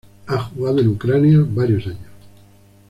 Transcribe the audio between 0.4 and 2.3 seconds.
jugado en Ucrania varios años.